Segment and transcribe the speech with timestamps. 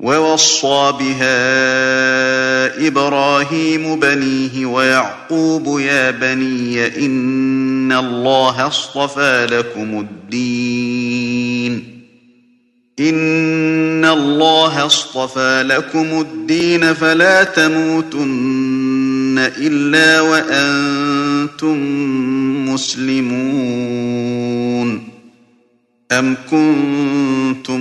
[0.00, 12.00] ووصى بها إبراهيم بنيه ويعقوب يا بني إن الله اصطفى لكم الدين
[13.00, 21.76] إن الله اصطفى لكم الدين فلا تموتن إلا وأنتم
[22.74, 24.20] مسلمون
[26.12, 27.09] أم كنتم